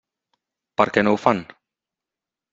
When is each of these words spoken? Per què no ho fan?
Per 0.81 0.87
què 0.95 1.03
no 1.05 1.13
ho 1.17 1.21
fan? 1.27 1.45